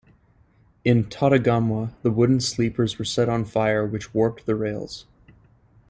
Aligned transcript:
In 0.83 1.03
Totagamuwa, 1.03 1.91
the 2.01 2.09
wooden 2.09 2.39
sleepers 2.39 2.97
were 2.97 3.05
set 3.05 3.29
on 3.29 3.45
fire 3.45 3.85
which 3.85 4.15
warped 4.15 4.47
the 4.47 4.55
rails. 4.55 5.05